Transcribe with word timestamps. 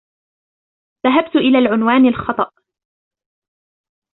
ذهبت 1.07 1.35
إلى 1.35 1.59
العنوان 1.59 2.05
الخطأ. 2.07 2.51